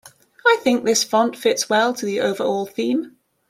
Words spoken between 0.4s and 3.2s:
I think this font fits well to the overall theme.